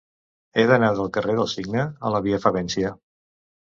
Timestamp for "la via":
2.19-2.45